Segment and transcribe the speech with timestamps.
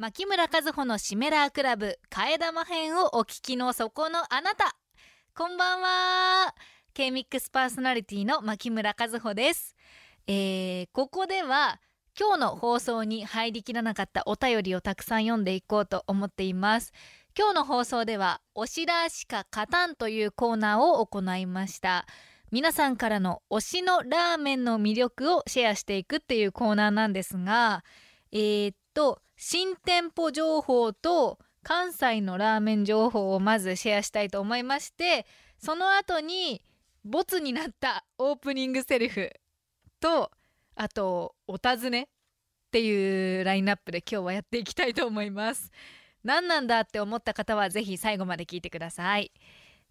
[0.00, 4.76] 牧村和穂のシメラークラブ、替え玉編をお聞きのそこのあなた。
[5.36, 6.54] こんばんは。
[6.94, 9.74] K-MIX パーソナリティの牧村和穂です。
[10.28, 11.80] えー、ここでは、
[12.16, 16.92] 今日の放送に入りきらなかったお便りをたくさん読んでいこうと思っています。
[17.36, 22.06] 今日の放送では、おしらしか勝たんというコーナーを行いました。
[22.52, 27.82] 皆さんからの推しのラーメンの魅力をシェアしていくっていうコーナーなんですが、
[28.32, 35.26] えー、っと、新店舗情報と関西のラーメン情報をまずシェアしたいと思いまして、
[35.58, 36.62] その後に、
[37.04, 39.30] ボツになったオープニングセリフ
[40.00, 40.30] と、
[40.74, 45.70] あと、お尋ねっていうラインナップで今日はやっていきたいと思います。
[46.24, 49.32] 何なんだって思った方はぜひ最後まで聞いてください。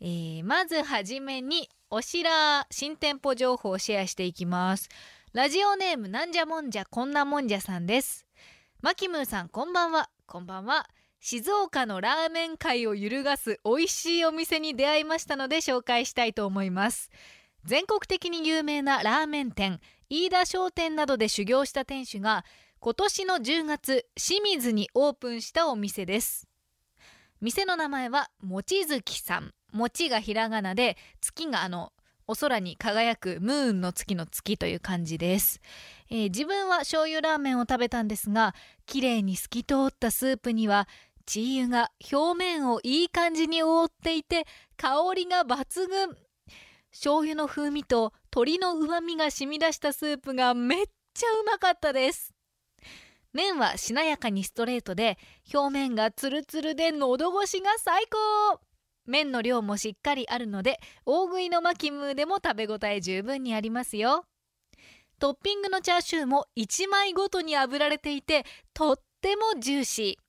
[0.00, 4.88] えー、まずはじめに、おしら新店舗情報をシェアしていきます。
[5.32, 8.23] ラジオネームなんじゃもんじゃこんなもんじゃさんです。
[8.84, 10.10] マキムーさんこんばんは。
[10.26, 10.86] こんばんは。
[11.18, 17.08] 静岡のラーメン界を揺るがす美味しいお店に出会いましたので紹介したいと思います。
[17.64, 22.44] 全国的に有名なラーメン店、飯田商店などで修行した店主が、
[22.78, 26.46] 今年の10月、清水にオープンしたお店です。
[27.40, 29.54] 店の名前は、もちづきさん。
[29.72, 31.93] 餅がひらがなで、月があの、
[32.26, 35.60] お空に輝くムーンの月の月という感じです、
[36.10, 38.54] えー、自分は醤油ラーメンを食べたんですが、
[38.86, 40.88] 綺麗に透き通ったスープには、
[41.26, 46.16] チー油が表面をいい感じに覆っていて、香りが抜群。
[46.92, 52.32] 醤油の風味と鶏の旨味が染み出したスープがめっちゃうまかったです。
[53.32, 55.18] 麺はしなやかにストレートで、
[55.52, 58.60] 表面がツルツルで喉越しが最高
[59.06, 64.26] 麺の量もしっかりあるので、大食いのマキムーでも食べ応え十分にありますよ。
[65.18, 70.24] トッピングのチャーシューも1枚ごとに炙られていて、とってもジューシー。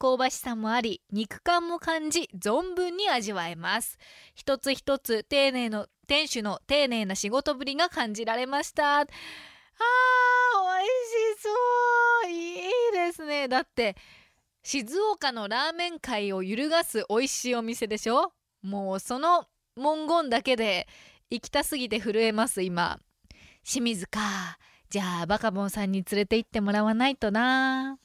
[0.00, 3.98] 香ばしさもあり、肉感も感じ、存分に味わえます。
[4.34, 9.00] 一つ一つ丁寧の、店主の丁寧な仕事ぶりが感じられました。
[9.00, 9.10] あー、美
[10.80, 10.88] 味
[11.28, 11.48] しそ
[12.26, 13.46] ういいですね。
[13.46, 13.94] だって、
[14.62, 18.32] 静岡のラーメン界を揺るがす美味しいお店でしょ？
[18.62, 20.86] もうその文言だけで
[21.30, 22.98] 行きたすぎて震えます、今。
[23.64, 24.20] 清水か。
[24.90, 27.98] じゃあ、バカボンさんに連れて行ってもらわないとな。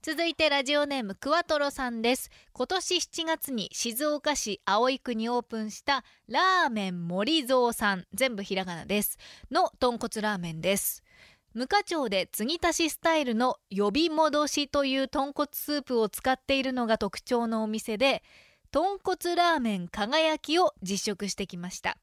[0.00, 2.30] 続いてラジオネームクワトロさんです。
[2.52, 9.18] 今年7月に静岡市葵区にオープンしたラーメン森蔵さん、全部ひらがなです。
[9.50, 11.02] の豚骨ラーメンです。
[11.58, 18.22] 無課長で継ぎ足しスタイルの呼び戻しという豚骨スープを使っているのが特徴のお店で、
[18.70, 21.98] 豚骨ラーメン輝きを実食してきました。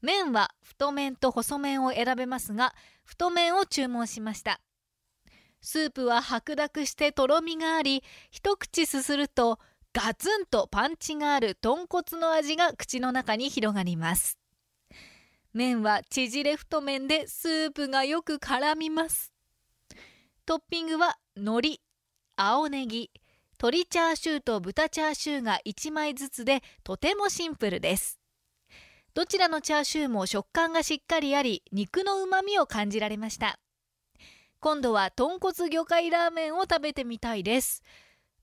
[0.00, 4.60] 麺は太麺と細麺を選べますが、太麺を注文しました。
[5.60, 9.58] スープは白濁してとろみがあり、一口すすると
[9.92, 14.38] ガツンとパンチがある豚骨の味が口の中に広がります。
[15.56, 19.32] 麺は縮れ太麺でスープがよく絡みます。
[20.44, 21.80] トッピングは海苔、
[22.36, 23.10] 青ネギ、
[23.52, 28.20] 鶏チャーシューと豚チャーシューが1枚ずつでとてもシンプルです。
[29.14, 33.58] どちらのチャーシューも食感がしっかりあり、肉の旨味を感じられました。
[34.60, 37.82] 今度は豚骨魚介ラーメンを食べてみたいです。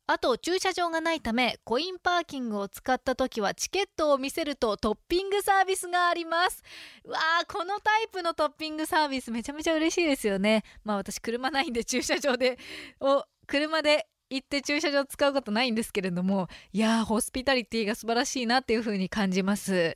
[0.06, 6.62] あと駐車場がないためコインパーキングを使った時はチケットを見せるとトッピングサービスがあります。
[7.06, 10.63] わあ、このタイプのトッピングサービスめちゃめちゃ嬉しいですよね。
[10.84, 12.58] まあ私車ないんで駐車場で、
[13.00, 19.96] を車で行って駐車場使うことないんですけれども、いやー、ホスピタリティが素晴らしいなっていう風に感じます。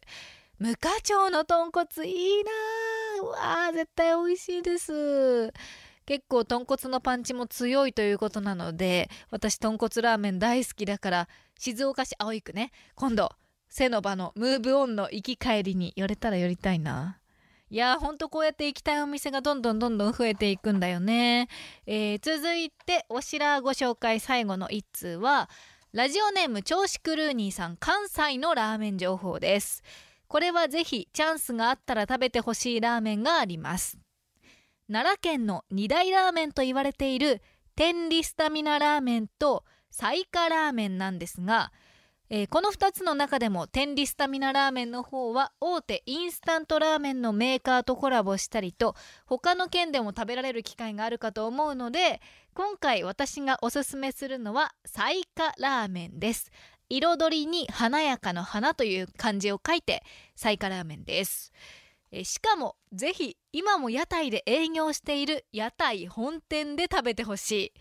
[0.59, 3.25] 無課長の豚骨いいなー。
[3.25, 5.51] うわー、絶対美味しいです。
[6.07, 11.29] 結構豚骨のパンチも強いということなので、私豚骨ラーメン大好きだから、
[11.59, 13.29] 静岡市葵区ね、今度、
[13.67, 17.19] 背の場のムーブオンの行き帰りに寄れたら寄りたいな。
[17.69, 21.49] いやー、ほんとこうやって行きたいお店がどんどんどんどん増えていくんだよね。
[21.85, 25.49] えー、続いて、おしらご紹介最後の一通は、
[25.91, 29.83] ラジオネーム調子クルーニーさん関西のラーメン情報です。
[30.29, 33.97] これはぜひチャンスがあったら食べてほしいラーメンがあります。
[34.89, 37.41] 奈良県の二大ラーメンと言われている
[37.75, 41.71] 天理スタミナラーメンとサイカラーメンなんですが、
[42.29, 48.95] えー、この二つの中でも天理スタミナラーメンの方は大手インスタントラーメンのメーカーとコラボしたりと
[49.25, 52.21] 他の県でも食べられる機会があるかと思うので
[52.53, 56.51] 今回私がおすすめするのはサイカラーメンです。
[56.89, 60.03] 彩りに華やかの花という漢字を書いて
[60.35, 61.51] サイカラーメンです。
[62.11, 67.73] えしかも、ぜひ、今も屋台で営業している屋台本店で食べてほし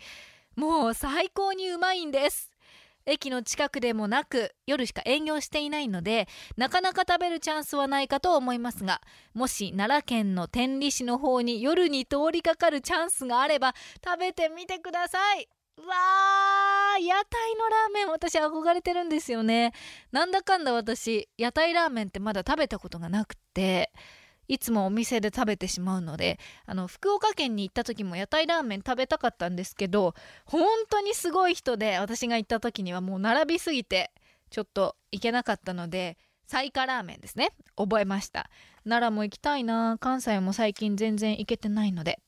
[0.56, 0.60] い。
[0.60, 2.50] もう最高にうまいんです。
[3.06, 6.26] 駅の近くでもなく夜しか営業していないので
[6.56, 9.00] なかなか食べるチャンスはないかと思いますが
[9.32, 13.74] もし奈良県の天理市の方に夜に通りかかるチャンスがあれば
[14.04, 15.48] 食べてみてください。
[15.78, 19.72] うわー屋台のラーメン私憧れてるんですよね。
[20.10, 23.92] なんだかんだ私屋台ラーメンってまだ食べたことがなくて
[24.48, 30.14] いつもお店で食べてしまうのであの福岡県に行った時も屋台ラーメン食べたかったんですけど
[30.44, 34.12] 本当にすごい人で私が行った時にはもう並びすぎて
[34.50, 36.16] ちょっと行けなかったので
[36.46, 37.50] 彩華ラーメンですね。
[37.76, 38.48] 覚えました。
[38.84, 39.98] 奈良も行きたいな。
[39.98, 42.20] 関西も最近全然行けてないので。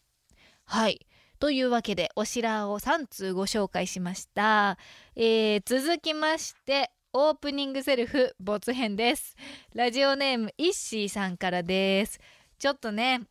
[0.65, 1.07] はい。
[1.39, 4.77] というわけでおしらを3通ご紹介しました、
[5.15, 9.35] えー、続きましてオープニングセルフ没編です。
[9.75, 12.21] ラジオネームイッシーさんからです。
[12.59, 13.23] ちょっとね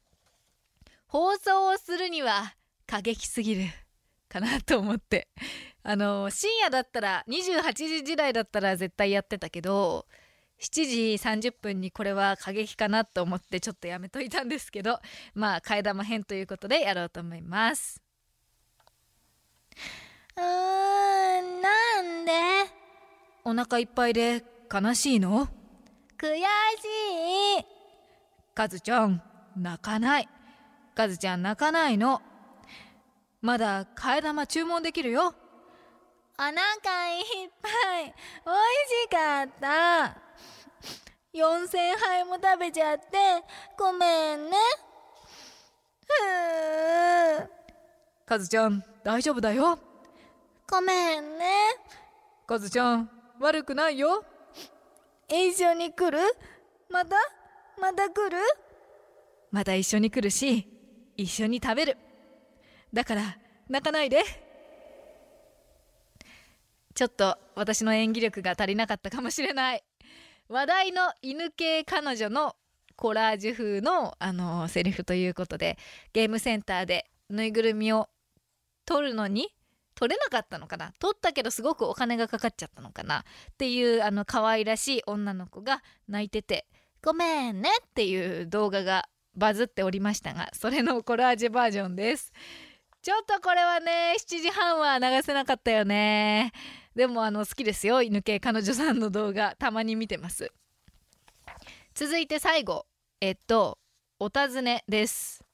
[1.05, 2.55] 放送をするには
[2.87, 3.65] 過激すぎる。
[4.29, 5.27] かなと思って。
[5.83, 10.05] あの深夜だったら28時時代だったら絶対やってたけど
[10.59, 14.99] 7時30分にこれは過激かなと思ってちょっとやめといたんですけど
[15.33, 18.01] まあ替え玉編ということでやろうと思います
[20.35, 22.31] うーんなんで
[23.49, 25.47] お腹いっぱいで悲しいの？
[26.19, 26.41] 悔し
[27.61, 27.65] い。
[28.53, 29.21] カズちゃん
[29.55, 30.27] 泣かない。
[30.93, 32.21] カズちゃん泣かないの。
[33.41, 35.33] まだ替え玉注文できるよ。
[36.37, 36.63] お腹いっ
[37.61, 37.69] ぱ
[38.01, 38.03] い。
[38.03, 38.65] 美味
[39.01, 40.17] しかった。
[41.33, 43.05] 4000杯も食べちゃって。
[43.79, 44.57] ごめんね。
[46.05, 47.49] ふう。
[48.25, 49.79] カズちゃん大丈夫だよ。
[50.69, 51.45] ごめんね。
[52.45, 53.09] カズちゃん
[53.39, 54.23] 悪くないよ。
[55.29, 56.19] 一緒に来る？
[56.89, 57.15] また？
[57.79, 58.37] また来る？
[59.51, 60.67] また一緒に来るし
[61.15, 61.97] 一緒に食べる。
[62.93, 63.37] だから
[63.69, 64.23] 泣かないで。
[66.95, 69.83] ちょっと私の演技力が足りなかったかもしれない。
[70.49, 72.55] 話題の犬系彼女の
[72.95, 75.77] コラージュ風の、あのセリフということで
[76.13, 78.09] ゲームセンターでぬいぐるみを
[78.85, 79.49] 取るのに
[79.97, 80.93] 取れなかったのかな？
[80.99, 83.21] 取ったけどすごくお金がかかっちゃったのかな？
[83.21, 83.23] っ
[83.57, 86.67] ていうあの可愛らしい女の子が泣いてて
[87.03, 92.31] 「ごめんね」っていう動画がバズっておりましたがそれのコラージュバージョンです。
[93.01, 96.51] ちょっとこれはね7時半は流せなかったよね。
[96.95, 100.51] でもあの好きですよ犬系彼女さんの動画たまに見てます。
[101.95, 102.85] 続いて最後。
[103.19, 103.79] えっと
[104.19, 105.46] お尋ねです。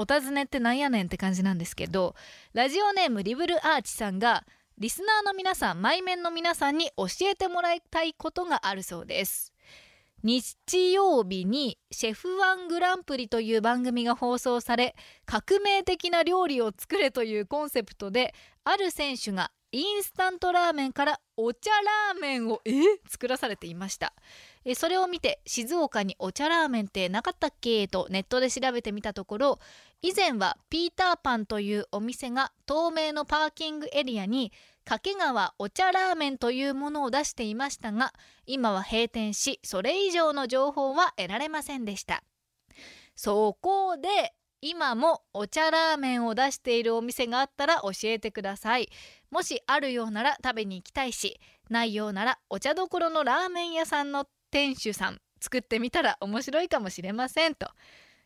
[0.00, 2.14] お尋ねってなんやねんって感じなんですけど
[2.54, 4.46] ラジオネームリブルアーチさんが
[4.78, 9.52] リスナーの皆さんマイメンの皆さんに教えてもらいたいことがあるそうです。
[10.22, 10.56] 日
[10.92, 14.94] 曜日に「シェフワングランプリ」という番組が放送され
[15.26, 22.72] 革命的な料理を作れというコンセプトである選手がインスタントラーメンからお茶ラーメンをえ？
[23.08, 24.14] 作らされていました。
[24.74, 27.88] それを見て静岡にお茶ラーメンってなかったっけ？
[27.88, 29.58] とネットで調べてみたところ
[30.02, 34.52] 以前はピーターパンというお店が透明のパーキングエリアに
[34.84, 38.12] 掛川お茶ラーメンというものを出していましたが
[38.44, 42.22] 今は閉店しそれ以上の情報は得られませんでした。
[43.16, 48.90] そこで今もお茶ラーメンを出しているお店があったら教えてください。
[49.30, 57.68] もしあるようなら食べに行きたいしないようならお茶どころのラーメン屋さんの店主さん作ってみたら面白いかもしれませんと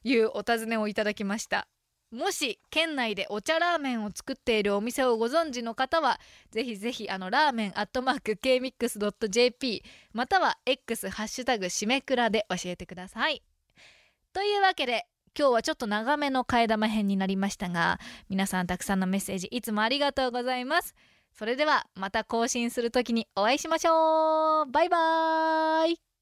[0.02, 1.68] いうお尋ねをいただきました。
[2.10, 6.20] もし県内でお茶ラーメンを作っているお店をご存知の方は
[6.52, 13.42] ぜひぜひあのラーメンアットマーク kmix.jp または X ハッシュタグしめくらで教えてください。
[14.32, 20.94] というわけで今日はちょっと長めの替え玉編になりましたが皆さんたくさんのメッセージいつもありがとうございます。
[21.36, 24.70] それではまた更新する時にお会いしましょう。
[24.70, 26.13] バイバーイ。